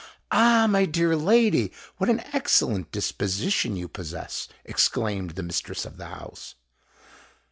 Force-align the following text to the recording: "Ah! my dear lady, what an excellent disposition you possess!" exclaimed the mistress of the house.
"Ah! 0.31 0.65
my 0.67 0.85
dear 0.85 1.15
lady, 1.15 1.71
what 1.97 2.09
an 2.09 2.21
excellent 2.33 2.91
disposition 2.91 3.75
you 3.75 3.87
possess!" 3.87 4.47
exclaimed 4.65 5.35
the 5.35 5.43
mistress 5.43 5.85
of 5.85 5.97
the 5.97 6.07
house. 6.07 6.55